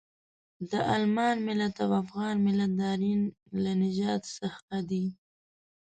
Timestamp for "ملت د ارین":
2.45-3.21